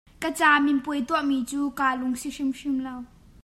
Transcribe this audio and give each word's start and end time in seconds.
Ka 0.21 0.29
camipuai 0.37 1.01
tuahmi 1.07 1.37
cu 1.49 1.59
kaa 1.77 1.93
lungsi 1.99 2.27
hrimhrim 2.35 2.77
lo. 2.85 2.95